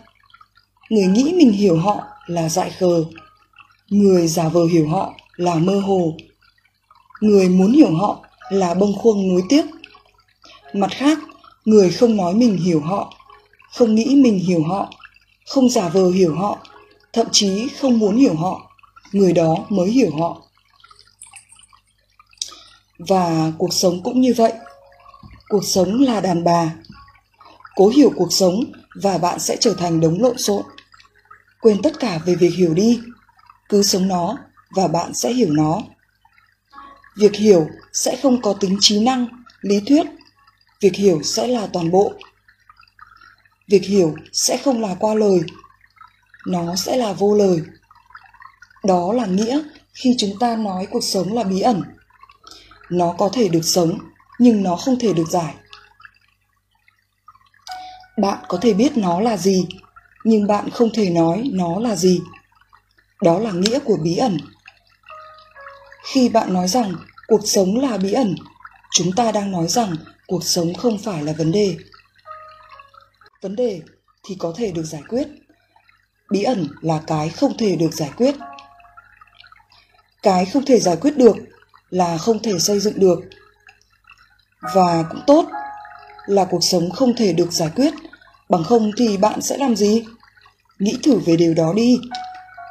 Người 0.89 1.07
nghĩ 1.07 1.33
mình 1.33 1.51
hiểu 1.51 1.77
họ 1.77 2.03
là 2.27 2.49
dại 2.49 2.71
khờ. 2.79 3.05
Người 3.89 4.27
giả 4.27 4.49
vờ 4.49 4.65
hiểu 4.65 4.89
họ 4.89 5.13
là 5.35 5.55
mơ 5.55 5.79
hồ. 5.79 6.13
Người 7.21 7.49
muốn 7.49 7.71
hiểu 7.71 7.95
họ 7.95 8.19
là 8.49 8.73
bông 8.73 8.95
khuâng 8.95 9.27
nối 9.27 9.43
tiếc. 9.49 9.65
Mặt 10.73 10.91
khác, 10.91 11.19
người 11.65 11.89
không 11.89 12.17
nói 12.17 12.33
mình 12.33 12.57
hiểu 12.57 12.79
họ 12.79 13.13
không 13.75 13.95
nghĩ 13.95 14.15
mình 14.15 14.39
hiểu 14.39 14.63
họ 14.63 14.89
không 15.47 15.69
giả 15.69 15.89
vờ 15.89 16.09
hiểu 16.09 16.35
họ 16.35 16.57
thậm 17.13 17.27
chí 17.31 17.67
không 17.79 17.99
muốn 17.99 18.17
hiểu 18.17 18.35
họ 18.35 18.71
người 19.11 19.33
đó 19.33 19.55
mới 19.69 19.89
hiểu 19.91 20.11
họ 20.19 20.41
và 22.97 23.51
cuộc 23.57 23.73
sống 23.73 24.03
cũng 24.03 24.21
như 24.21 24.33
vậy 24.37 24.53
cuộc 25.49 25.65
sống 25.65 26.01
là 26.01 26.21
đàn 26.21 26.43
bà 26.43 26.73
cố 27.75 27.87
hiểu 27.87 28.11
cuộc 28.15 28.33
sống 28.33 28.63
và 28.95 29.17
bạn 29.17 29.39
sẽ 29.39 29.57
trở 29.59 29.73
thành 29.73 30.01
đống 30.01 30.21
lộn 30.21 30.37
xộn. 30.37 30.63
Quên 31.61 31.81
tất 31.81 31.99
cả 31.99 32.19
về 32.25 32.35
việc 32.35 32.53
hiểu 32.55 32.73
đi, 32.73 33.01
cứ 33.69 33.83
sống 33.83 34.07
nó 34.07 34.37
và 34.75 34.87
bạn 34.87 35.13
sẽ 35.13 35.33
hiểu 35.33 35.49
nó. 35.51 35.81
Việc 37.17 37.35
hiểu 37.35 37.67
sẽ 37.93 38.17
không 38.21 38.41
có 38.41 38.53
tính 38.53 38.77
trí 38.79 38.99
năng, 38.99 39.27
lý 39.61 39.79
thuyết. 39.79 40.05
Việc 40.81 40.95
hiểu 40.95 41.21
sẽ 41.23 41.47
là 41.47 41.67
toàn 41.73 41.91
bộ. 41.91 42.13
Việc 43.67 43.83
hiểu 43.83 44.15
sẽ 44.33 44.57
không 44.57 44.81
là 44.81 44.95
qua 44.99 45.13
lời, 45.13 45.39
nó 46.47 46.75
sẽ 46.75 46.97
là 46.97 47.13
vô 47.13 47.35
lời. 47.35 47.61
Đó 48.83 49.13
là 49.13 49.25
nghĩa 49.25 49.59
khi 49.93 50.15
chúng 50.19 50.39
ta 50.39 50.55
nói 50.55 50.87
cuộc 50.91 51.03
sống 51.03 51.33
là 51.33 51.43
bí 51.43 51.61
ẩn. 51.61 51.83
Nó 52.89 53.15
có 53.17 53.29
thể 53.33 53.47
được 53.47 53.61
sống, 53.63 53.99
nhưng 54.39 54.63
nó 54.63 54.75
không 54.75 54.99
thể 54.99 55.13
được 55.13 55.27
giải 55.29 55.53
bạn 58.17 58.37
có 58.47 58.57
thể 58.61 58.73
biết 58.73 58.97
nó 58.97 59.19
là 59.19 59.37
gì, 59.37 59.67
nhưng 60.23 60.47
bạn 60.47 60.69
không 60.69 60.89
thể 60.93 61.09
nói 61.09 61.49
nó 61.53 61.79
là 61.79 61.95
gì. 61.95 62.21
Đó 63.21 63.39
là 63.39 63.51
nghĩa 63.51 63.79
của 63.79 63.97
bí 64.03 64.17
ẩn. 64.17 64.37
Khi 66.03 66.29
bạn 66.29 66.53
nói 66.53 66.67
rằng 66.67 66.95
cuộc 67.27 67.41
sống 67.43 67.79
là 67.79 67.97
bí 67.97 68.13
ẩn, 68.13 68.35
chúng 68.91 69.11
ta 69.11 69.31
đang 69.31 69.51
nói 69.51 69.67
rằng 69.67 69.95
cuộc 70.27 70.43
sống 70.43 70.73
không 70.73 70.97
phải 70.97 71.23
là 71.23 71.33
vấn 71.37 71.51
đề. 71.51 71.77
Vấn 73.41 73.55
đề 73.55 73.81
thì 74.23 74.35
có 74.39 74.53
thể 74.57 74.71
được 74.71 74.83
giải 74.83 75.01
quyết. 75.09 75.27
Bí 76.31 76.43
ẩn 76.43 76.67
là 76.81 77.01
cái 77.07 77.29
không 77.29 77.57
thể 77.57 77.75
được 77.75 77.93
giải 77.93 78.11
quyết. 78.17 78.35
Cái 80.23 80.45
không 80.45 80.65
thể 80.65 80.79
giải 80.79 80.97
quyết 81.01 81.17
được 81.17 81.35
là 81.89 82.17
không 82.17 82.41
thể 82.41 82.59
xây 82.59 82.79
dựng 82.79 82.99
được. 82.99 83.19
Và 84.73 85.03
cũng 85.09 85.21
tốt 85.27 85.45
là 86.25 86.45
cuộc 86.45 86.63
sống 86.63 86.91
không 86.91 87.15
thể 87.15 87.33
được 87.33 87.51
giải 87.51 87.69
quyết 87.75 87.93
bằng 88.49 88.63
không 88.63 88.91
thì 88.97 89.17
bạn 89.17 89.41
sẽ 89.41 89.57
làm 89.57 89.75
gì? 89.75 90.03
Nghĩ 90.79 90.97
thử 91.03 91.19
về 91.19 91.35
điều 91.35 91.53
đó 91.53 91.73
đi. 91.73 91.99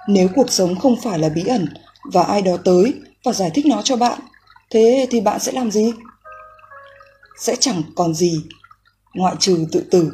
Nếu 0.09 0.29
cuộc 0.35 0.51
sống 0.51 0.79
không 0.79 0.97
phải 1.03 1.19
là 1.19 1.29
bí 1.29 1.45
ẩn 1.45 1.69
và 2.13 2.23
ai 2.23 2.43
đó 2.43 2.57
tới 2.65 2.95
và 3.25 3.33
giải 3.33 3.51
thích 3.55 3.67
nó 3.67 3.83
cho 3.83 3.97
bạn, 3.97 4.19
thế 4.71 5.07
thì 5.11 5.21
bạn 5.21 5.41
sẽ 5.41 5.53
làm 5.53 5.71
gì? 5.71 5.93
Sẽ 7.41 7.57
chẳng 7.61 7.83
còn 7.97 8.15
gì, 8.15 8.45
ngoại 9.15 9.35
trừ 9.41 9.67
tự 9.73 9.81
tử. 9.91 10.11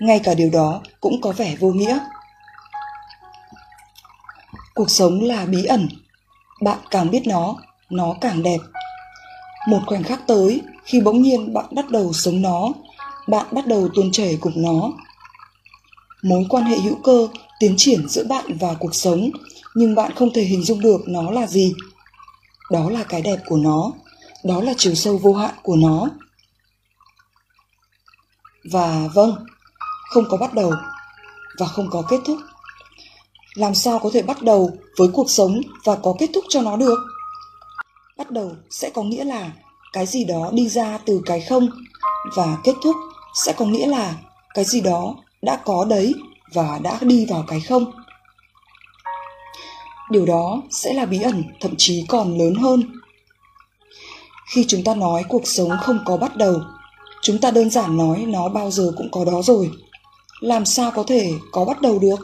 Ngay 0.00 0.20
cả 0.24 0.34
điều 0.34 0.50
đó 0.50 0.82
cũng 1.00 1.20
có 1.20 1.32
vẻ 1.32 1.56
vô 1.60 1.68
nghĩa. 1.68 1.98
Cuộc 4.74 4.90
sống 4.90 5.24
là 5.24 5.46
bí 5.46 5.64
ẩn. 5.64 5.88
Bạn 6.62 6.78
càng 6.90 7.10
biết 7.10 7.22
nó 7.26 7.56
nó 7.90 8.14
càng 8.20 8.42
đẹp. 8.42 8.58
Một 9.68 9.80
khoảnh 9.86 10.02
khắc 10.02 10.26
tới, 10.26 10.60
khi 10.84 11.00
bỗng 11.00 11.22
nhiên 11.22 11.54
bạn 11.54 11.64
bắt 11.70 11.90
đầu 11.90 12.12
sống 12.12 12.42
nó 12.42 12.68
bạn 13.28 13.46
bắt 13.50 13.66
đầu 13.66 13.88
tuôn 13.94 14.12
chảy 14.12 14.38
cùng 14.40 14.62
nó. 14.62 14.92
Mối 16.22 16.46
quan 16.48 16.64
hệ 16.64 16.78
hữu 16.78 16.96
cơ 17.04 17.28
tiến 17.60 17.74
triển 17.76 18.08
giữa 18.08 18.24
bạn 18.24 18.56
và 18.60 18.74
cuộc 18.80 18.94
sống, 18.94 19.30
nhưng 19.74 19.94
bạn 19.94 20.12
không 20.16 20.32
thể 20.32 20.42
hình 20.42 20.64
dung 20.64 20.80
được 20.80 21.00
nó 21.06 21.30
là 21.30 21.46
gì. 21.46 21.74
Đó 22.70 22.90
là 22.90 23.04
cái 23.04 23.22
đẹp 23.22 23.38
của 23.46 23.56
nó, 23.56 23.92
đó 24.44 24.60
là 24.60 24.72
chiều 24.76 24.94
sâu 24.94 25.18
vô 25.18 25.34
hạn 25.34 25.54
của 25.62 25.76
nó. 25.76 26.08
Và 28.70 29.08
vâng 29.14 29.46
không 30.10 30.24
có 30.28 30.36
bắt 30.36 30.54
đầu 30.54 30.72
và 31.58 31.66
không 31.66 31.90
có 31.90 32.02
kết 32.08 32.20
thúc. 32.24 32.38
Làm 33.54 33.74
sao 33.74 33.98
có 33.98 34.10
thể 34.12 34.22
bắt 34.22 34.42
đầu 34.42 34.70
với 34.98 35.08
cuộc 35.12 35.30
sống 35.30 35.60
và 35.84 35.96
có 35.96 36.14
kết 36.18 36.30
thúc 36.34 36.44
cho 36.48 36.62
nó 36.62 36.76
được? 36.76 36.98
Bắt 38.16 38.30
đầu 38.30 38.52
sẽ 38.70 38.90
có 38.90 39.02
nghĩa 39.02 39.24
là 39.24 39.52
cái 39.92 40.06
gì 40.06 40.24
đó 40.24 40.50
đi 40.52 40.68
ra 40.68 40.98
từ 41.06 41.20
cái 41.26 41.40
không 41.40 41.68
và 42.36 42.56
kết 42.64 42.74
thúc 42.82 42.96
sẽ 43.44 43.52
có 43.52 43.64
nghĩa 43.64 43.86
là 43.86 44.14
cái 44.54 44.64
gì 44.64 44.80
đó 44.80 45.14
đã 45.42 45.56
có 45.64 45.84
đấy 45.84 46.14
và 46.52 46.78
đã 46.82 46.98
đi 47.00 47.26
vào 47.26 47.44
cái 47.48 47.60
không. 47.60 47.92
Điều 50.10 50.26
đó 50.26 50.62
sẽ 50.70 50.92
là 50.92 51.06
bí 51.06 51.20
ẩn, 51.20 51.44
thậm 51.60 51.74
chí 51.78 52.04
còn 52.08 52.38
lớn 52.38 52.54
hơn. 52.54 52.92
Khi 54.50 54.64
chúng 54.68 54.84
ta 54.84 54.94
nói 54.94 55.24
cuộc 55.28 55.42
sống 55.44 55.70
không 55.82 55.98
có 56.06 56.16
bắt 56.16 56.36
đầu, 56.36 56.60
chúng 57.22 57.38
ta 57.38 57.50
đơn 57.50 57.70
giản 57.70 57.96
nói 57.96 58.24
nó 58.28 58.48
bao 58.48 58.70
giờ 58.70 58.92
cũng 58.96 59.10
có 59.10 59.24
đó 59.24 59.42
rồi. 59.42 59.70
Làm 60.40 60.64
sao 60.64 60.90
có 60.90 61.02
thể 61.02 61.30
có 61.52 61.64
bắt 61.64 61.82
đầu 61.82 61.98
được? 61.98 62.20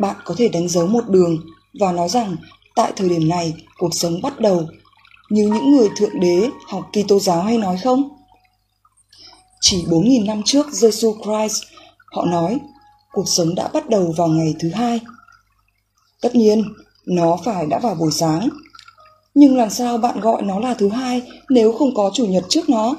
Bạn 0.00 0.16
có 0.24 0.34
thể 0.38 0.48
đánh 0.48 0.68
dấu 0.68 0.86
một 0.86 1.08
đường 1.08 1.38
và 1.80 1.92
nói 1.92 2.08
rằng 2.08 2.36
tại 2.74 2.92
thời 2.96 3.08
điểm 3.08 3.28
này 3.28 3.54
cuộc 3.78 3.94
sống 3.94 4.22
bắt 4.22 4.40
đầu. 4.40 4.68
Như 5.28 5.46
những 5.46 5.76
người 5.76 5.88
thượng 5.96 6.20
đế, 6.20 6.50
học 6.68 6.90
Kitô 6.92 7.18
giáo 7.18 7.42
hay 7.42 7.58
nói 7.58 7.78
không? 7.84 8.17
Chỉ 9.60 9.84
4.000 9.88 10.26
năm 10.26 10.42
trước 10.44 10.66
Jesus 10.66 11.14
Christ, 11.22 11.62
họ 12.06 12.24
nói 12.24 12.60
cuộc 13.12 13.28
sống 13.28 13.54
đã 13.54 13.68
bắt 13.68 13.88
đầu 13.88 14.14
vào 14.16 14.28
ngày 14.28 14.54
thứ 14.60 14.70
hai. 14.70 15.00
Tất 16.20 16.34
nhiên, 16.34 16.64
nó 17.06 17.36
phải 17.44 17.66
đã 17.66 17.78
vào 17.78 17.94
buổi 17.94 18.12
sáng. 18.12 18.48
Nhưng 19.34 19.56
làm 19.56 19.70
sao 19.70 19.98
bạn 19.98 20.20
gọi 20.20 20.42
nó 20.42 20.58
là 20.58 20.74
thứ 20.74 20.88
hai 20.88 21.22
nếu 21.48 21.72
không 21.72 21.94
có 21.94 22.10
chủ 22.14 22.26
nhật 22.26 22.44
trước 22.48 22.68
nó? 22.68 22.96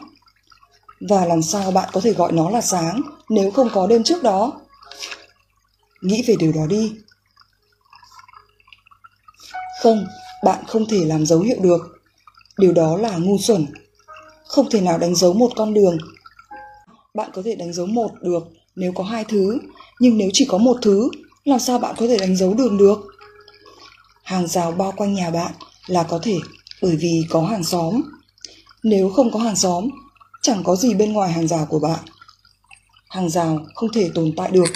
Và 1.10 1.26
làm 1.26 1.42
sao 1.42 1.72
bạn 1.72 1.90
có 1.94 2.02
thể 2.02 2.14
gọi 2.14 2.32
nó 2.32 2.50
là 2.50 2.62
sáng 2.62 3.02
nếu 3.30 3.52
không 3.52 3.70
có 3.74 3.88
đêm 3.88 4.04
trước 4.04 4.24
đó? 4.24 4.52
Nghĩ 6.02 6.24
về 6.28 6.36
điều 6.40 6.52
đó 6.52 6.66
đi. 6.68 6.94
Không, 9.82 10.06
bạn 10.44 10.64
không 10.68 10.86
thể 10.86 11.06
làm 11.06 11.26
dấu 11.26 11.40
hiệu 11.40 11.58
được. 11.62 12.00
Điều 12.58 12.74
đó 12.74 12.98
là 12.98 13.18
ngu 13.18 13.38
xuẩn. 13.38 13.66
Không 14.46 14.70
thể 14.70 14.82
nào 14.82 14.98
đánh 14.98 15.16
dấu 15.16 15.34
một 15.34 15.52
con 15.56 15.74
đường. 15.74 15.98
Bạn 17.14 17.30
có 17.34 17.42
thể 17.46 17.56
đánh 17.56 17.74
dấu 17.74 17.86
một 17.86 18.12
được 18.22 18.44
nếu 18.76 18.92
có 18.96 19.04
hai 19.04 19.26
thứ, 19.26 19.60
nhưng 20.00 20.18
nếu 20.18 20.30
chỉ 20.34 20.46
có 20.46 20.58
một 20.58 20.78
thứ, 20.82 21.10
làm 21.44 21.60
sao 21.60 21.80
bạn 21.80 21.96
có 21.98 22.08
thể 22.08 22.18
đánh 22.18 22.36
dấu 22.36 22.54
đường 22.54 22.78
được? 22.78 23.00
Hàng 24.24 24.48
rào 24.48 24.72
bao 24.72 24.94
quanh 24.98 25.14
nhà 25.14 25.30
bạn 25.30 25.52
là 25.88 26.04
có 26.04 26.20
thể 26.24 26.38
bởi 26.82 26.96
vì 26.96 27.26
có 27.30 27.46
hàng 27.46 27.64
xóm. 27.64 28.02
Nếu 28.84 29.10
không 29.10 29.32
có 29.32 29.40
hàng 29.40 29.56
xóm, 29.56 29.90
chẳng 30.42 30.64
có 30.64 30.76
gì 30.76 30.94
bên 30.94 31.14
ngoài 31.14 31.32
hàng 31.32 31.48
rào 31.48 31.66
của 31.66 31.80
bạn. 31.80 32.00
Hàng 33.10 33.30
rào 33.30 33.60
không 33.76 33.92
thể 33.92 34.10
tồn 34.16 34.32
tại 34.38 34.52
được. 34.52 34.70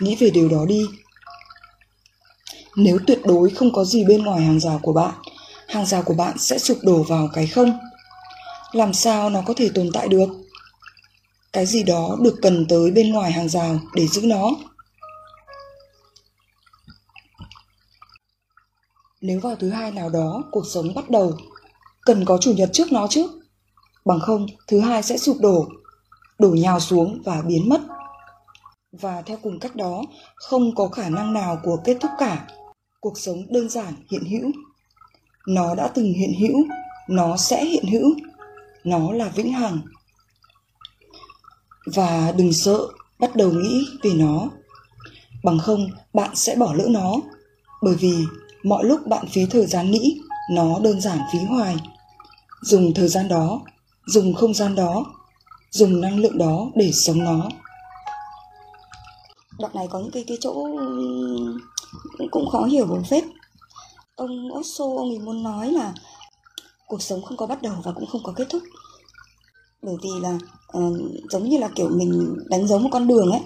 Nghĩ 0.00 0.16
về 0.16 0.30
điều 0.30 0.48
đó 0.48 0.64
đi. 0.68 0.86
Nếu 2.76 2.98
tuyệt 3.06 3.20
đối 3.24 3.50
không 3.50 3.72
có 3.72 3.84
gì 3.84 4.04
bên 4.04 4.22
ngoài 4.22 4.40
hàng 4.40 4.60
rào 4.60 4.80
của 4.82 4.92
bạn, 4.92 5.14
hàng 5.68 5.86
rào 5.86 6.02
của 6.02 6.14
bạn 6.14 6.38
sẽ 6.38 6.58
sụp 6.58 6.78
đổ 6.82 7.02
vào 7.02 7.28
cái 7.34 7.46
không. 7.46 7.78
Làm 8.72 8.92
sao 8.92 9.30
nó 9.30 9.42
có 9.46 9.54
thể 9.56 9.68
tồn 9.74 9.90
tại 9.92 10.08
được? 10.08 10.43
Cái 11.54 11.66
gì 11.66 11.82
đó 11.82 12.16
được 12.20 12.34
cần 12.42 12.66
tới 12.68 12.90
bên 12.90 13.12
ngoài 13.12 13.32
hàng 13.32 13.48
rào 13.48 13.78
để 13.94 14.06
giữ 14.06 14.22
nó. 14.24 14.50
Nếu 19.20 19.40
vào 19.40 19.56
thứ 19.56 19.70
hai 19.70 19.90
nào 19.90 20.10
đó 20.10 20.44
cuộc 20.52 20.66
sống 20.66 20.94
bắt 20.94 21.10
đầu, 21.10 21.32
cần 22.04 22.24
có 22.24 22.38
chủ 22.38 22.52
nhật 22.52 22.70
trước 22.72 22.92
nó 22.92 23.06
chứ. 23.10 23.40
Bằng 24.04 24.20
không, 24.20 24.46
thứ 24.68 24.80
hai 24.80 25.02
sẽ 25.02 25.18
sụp 25.18 25.36
đổ, 25.40 25.66
đổ 26.38 26.48
nhào 26.48 26.80
xuống 26.80 27.22
và 27.24 27.42
biến 27.42 27.68
mất. 27.68 27.80
Và 28.92 29.22
theo 29.22 29.38
cùng 29.42 29.58
cách 29.58 29.76
đó, 29.76 30.02
không 30.36 30.74
có 30.74 30.88
khả 30.88 31.08
năng 31.08 31.32
nào 31.32 31.60
của 31.64 31.76
kết 31.84 31.96
thúc 32.00 32.10
cả. 32.18 32.46
Cuộc 33.00 33.18
sống 33.18 33.42
đơn 33.48 33.68
giản 33.68 33.94
hiện 34.10 34.24
hữu. 34.24 34.52
Nó 35.46 35.74
đã 35.74 35.88
từng 35.94 36.12
hiện 36.12 36.34
hữu, 36.40 36.64
nó 37.08 37.36
sẽ 37.36 37.64
hiện 37.64 37.84
hữu. 37.92 38.14
Nó 38.84 39.12
là 39.12 39.28
vĩnh 39.28 39.52
hằng. 39.52 39.80
Và 41.86 42.32
đừng 42.36 42.52
sợ 42.52 42.78
bắt 43.18 43.36
đầu 43.36 43.50
nghĩ 43.50 43.86
về 44.02 44.10
nó. 44.14 44.48
Bằng 45.44 45.58
không, 45.58 45.88
bạn 46.12 46.30
sẽ 46.34 46.56
bỏ 46.56 46.74
lỡ 46.74 46.86
nó. 46.90 47.14
Bởi 47.82 47.94
vì 47.94 48.24
mọi 48.64 48.84
lúc 48.84 49.06
bạn 49.06 49.26
phí 49.32 49.46
thời 49.50 49.66
gian 49.66 49.90
nghĩ 49.90 50.20
nó 50.50 50.78
đơn 50.82 51.00
giản 51.00 51.18
phí 51.32 51.38
hoài 51.38 51.76
dùng 52.62 52.94
thời 52.94 53.08
gian 53.08 53.28
đó 53.28 53.60
dùng 54.06 54.34
không 54.34 54.54
gian 54.54 54.74
đó 54.74 55.04
dùng 55.70 56.00
năng 56.00 56.18
lượng 56.18 56.38
đó 56.38 56.70
để 56.74 56.90
sống 56.92 57.24
nó 57.24 57.48
đoạn 59.58 59.72
này 59.74 59.86
có 59.90 59.98
những 59.98 60.10
cái 60.10 60.24
cái 60.26 60.38
chỗ 60.40 60.68
cũng 62.30 62.50
khó 62.50 62.64
hiểu 62.64 62.86
một 62.86 63.00
phết 63.10 63.24
ông 64.16 64.52
Osho 64.52 64.84
ông 64.84 65.10
ấy 65.10 65.18
muốn 65.18 65.42
nói 65.42 65.72
là 65.72 65.94
cuộc 66.86 67.02
sống 67.02 67.22
không 67.22 67.36
có 67.36 67.46
bắt 67.46 67.62
đầu 67.62 67.74
và 67.84 67.92
cũng 67.92 68.06
không 68.06 68.22
có 68.24 68.32
kết 68.36 68.46
thúc 68.50 68.62
bởi 69.84 69.96
vì 70.02 70.10
là 70.22 70.38
uh, 70.78 70.96
giống 71.30 71.48
như 71.48 71.58
là 71.58 71.68
kiểu 71.74 71.88
mình 71.88 72.36
đánh 72.50 72.68
dấu 72.68 72.78
một 72.78 72.88
con 72.92 73.08
đường 73.08 73.30
ấy 73.30 73.40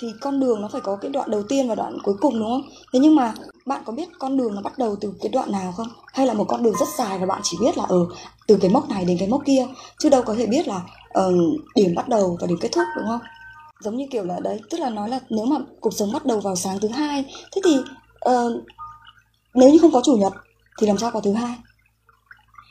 thì 0.00 0.08
con 0.20 0.40
đường 0.40 0.60
nó 0.60 0.68
phải 0.68 0.80
có 0.80 0.96
cái 0.96 1.10
đoạn 1.10 1.30
đầu 1.30 1.42
tiên 1.42 1.68
và 1.68 1.74
đoạn 1.74 1.98
cuối 2.02 2.14
cùng 2.20 2.38
đúng 2.38 2.48
không? 2.48 2.62
Thế 2.92 2.98
nhưng 2.98 3.14
mà 3.14 3.34
bạn 3.66 3.82
có 3.84 3.92
biết 3.92 4.08
con 4.18 4.36
đường 4.36 4.54
nó 4.54 4.60
bắt 4.62 4.78
đầu 4.78 4.96
từ 5.00 5.12
cái 5.20 5.28
đoạn 5.28 5.52
nào 5.52 5.72
không? 5.72 5.88
Hay 6.12 6.26
là 6.26 6.34
một 6.34 6.44
con 6.48 6.62
đường 6.62 6.74
rất 6.80 6.88
dài 6.98 7.18
và 7.18 7.26
bạn 7.26 7.40
chỉ 7.44 7.56
biết 7.60 7.78
là 7.78 7.84
ở 7.84 7.96
ừ, 7.96 8.06
từ 8.46 8.58
cái 8.60 8.70
mốc 8.70 8.88
này 8.88 9.04
đến 9.04 9.18
cái 9.18 9.28
mốc 9.28 9.42
kia? 9.46 9.66
Chứ 9.98 10.08
đâu 10.08 10.22
có 10.22 10.34
thể 10.34 10.46
biết 10.46 10.68
là 10.68 10.80
uh, 11.18 11.34
điểm 11.74 11.94
bắt 11.94 12.08
đầu 12.08 12.36
và 12.40 12.46
điểm 12.46 12.58
kết 12.60 12.68
thúc 12.72 12.84
đúng 12.96 13.06
không? 13.06 13.20
Giống 13.80 13.96
như 13.96 14.04
kiểu 14.10 14.24
là 14.24 14.40
đấy 14.40 14.60
tức 14.70 14.80
là 14.80 14.90
nói 14.90 15.08
là 15.08 15.20
nếu 15.30 15.44
mà 15.44 15.56
cuộc 15.80 15.94
sống 15.94 16.12
bắt 16.12 16.26
đầu 16.26 16.40
vào 16.40 16.56
sáng 16.56 16.80
thứ 16.80 16.88
hai 16.88 17.24
thế 17.52 17.62
thì 17.64 17.76
uh, 18.30 18.52
nếu 19.54 19.70
như 19.70 19.78
không 19.78 19.92
có 19.92 20.02
chủ 20.04 20.16
nhật 20.16 20.32
thì 20.78 20.86
làm 20.86 20.98
sao 20.98 21.10
có 21.10 21.20
thứ 21.20 21.32
hai? 21.32 21.54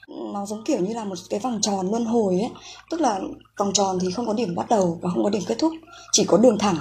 Nó 0.08 0.46
giống 0.46 0.64
kiểu 0.64 0.80
như 0.80 0.94
là 0.94 1.04
một 1.04 1.16
cái 1.30 1.40
vòng 1.40 1.60
tròn 1.62 1.90
luân 1.92 2.06
hồi 2.06 2.34
ấy. 2.34 2.52
Tức 2.90 3.02
là 3.02 3.20
vòng 3.58 3.74
tròn 3.74 3.98
thì 4.02 4.12
không 4.12 4.28
có 4.28 4.34
điểm 4.34 4.56
bắt 4.56 4.70
đầu 4.70 5.00
và 5.02 5.10
không 5.10 5.24
có 5.24 5.30
điểm 5.30 5.42
kết 5.48 5.56
thúc. 5.60 5.72
Chỉ 6.12 6.26
có 6.26 6.38
đường 6.38 6.58
thẳng 6.58 6.78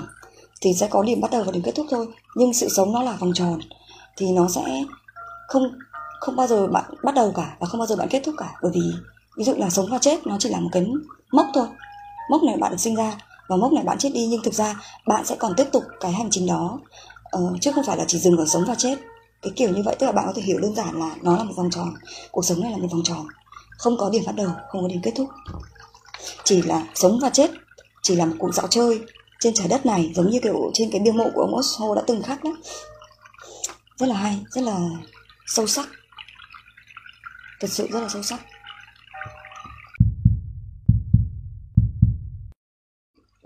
thì 0.60 0.74
sẽ 0.74 0.88
có 0.88 1.02
điểm 1.02 1.20
bắt 1.20 1.30
đầu 1.30 1.42
và 1.42 1.52
điểm 1.52 1.62
kết 1.62 1.72
thúc 1.74 1.86
thôi. 1.90 2.06
Nhưng 2.34 2.54
sự 2.54 2.68
sống 2.68 2.92
nó 2.92 3.02
là 3.02 3.12
vòng 3.12 3.32
tròn. 3.34 3.58
Thì 4.16 4.26
nó 4.32 4.48
sẽ 4.48 4.84
không 5.48 5.62
không 6.20 6.36
bao 6.36 6.46
giờ 6.46 6.66
bạn 6.66 6.84
bắt 7.04 7.14
đầu 7.14 7.32
cả 7.36 7.56
và 7.60 7.66
không 7.66 7.78
bao 7.78 7.86
giờ 7.86 7.96
bạn 7.96 8.08
kết 8.08 8.22
thúc 8.24 8.34
cả. 8.38 8.54
Bởi 8.62 8.72
vì 8.74 8.80
ví 9.36 9.44
dụ 9.44 9.54
là 9.56 9.70
sống 9.70 9.86
và 9.90 9.98
chết 9.98 10.26
nó 10.26 10.36
chỉ 10.40 10.48
là 10.48 10.60
một 10.60 10.68
cái 10.72 10.86
mốc 11.32 11.46
thôi. 11.54 11.66
Mốc 12.30 12.42
này 12.42 12.56
bạn 12.56 12.70
được 12.70 12.80
sinh 12.80 12.94
ra 12.94 13.18
và 13.48 13.56
mốc 13.56 13.72
này 13.72 13.84
bạn 13.84 13.98
chết 13.98 14.10
đi. 14.14 14.26
Nhưng 14.26 14.42
thực 14.42 14.54
ra 14.54 14.80
bạn 15.06 15.26
sẽ 15.26 15.36
còn 15.38 15.54
tiếp 15.56 15.66
tục 15.72 15.84
cái 16.00 16.12
hành 16.12 16.28
trình 16.30 16.46
đó. 16.46 16.78
Uh, 17.38 17.60
chứ 17.60 17.72
không 17.72 17.84
phải 17.84 17.96
là 17.96 18.04
chỉ 18.08 18.18
dừng 18.18 18.36
ở 18.36 18.46
sống 18.46 18.64
và 18.68 18.74
chết 18.74 18.98
cái 19.42 19.52
kiểu 19.56 19.70
như 19.70 19.82
vậy 19.82 19.96
tức 19.98 20.06
là 20.06 20.12
bạn 20.12 20.24
có 20.26 20.32
thể 20.36 20.42
hiểu 20.42 20.58
đơn 20.60 20.74
giản 20.74 21.00
là 21.00 21.16
nó 21.22 21.36
là 21.36 21.44
một 21.44 21.52
vòng 21.56 21.70
tròn, 21.70 21.94
cuộc 22.30 22.44
sống 22.44 22.60
này 22.60 22.70
là 22.70 22.76
một 22.76 22.88
vòng 22.90 23.02
tròn. 23.04 23.26
Không 23.78 23.96
có 23.98 24.10
điểm 24.10 24.22
bắt 24.26 24.34
đầu, 24.36 24.50
không 24.68 24.82
có 24.82 24.88
điểm 24.88 25.00
kết 25.02 25.12
thúc. 25.16 25.28
Chỉ 26.44 26.62
là 26.62 26.86
sống 26.94 27.18
và 27.22 27.30
chết, 27.30 27.50
chỉ 28.02 28.14
là 28.16 28.24
một 28.26 28.36
cuộc 28.38 28.54
dạo 28.54 28.66
chơi 28.66 29.00
trên 29.40 29.54
trái 29.54 29.68
đất 29.68 29.86
này, 29.86 30.12
giống 30.14 30.30
như 30.30 30.40
kiểu 30.42 30.70
trên 30.74 30.90
cái 30.90 31.00
bia 31.00 31.12
mộ 31.12 31.30
của 31.34 31.40
ông 31.40 31.54
Osho 31.54 31.94
đã 31.94 32.02
từng 32.06 32.22
khắc 32.22 32.44
đó. 32.44 32.50
Rất 33.96 34.06
là 34.06 34.14
hay, 34.14 34.44
rất 34.50 34.60
là 34.60 34.78
sâu 35.46 35.66
sắc. 35.66 35.88
Thật 37.60 37.68
sự 37.70 37.88
rất 37.92 38.00
là 38.00 38.08
sâu 38.08 38.22
sắc. 38.22 38.40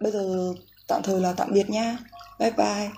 Bây 0.00 0.12
giờ 0.12 0.54
tạm 0.88 1.02
thời 1.02 1.20
là 1.20 1.32
tạm 1.32 1.52
biệt 1.52 1.70
nha. 1.70 1.98
Bye 2.38 2.50
bye. 2.50 2.90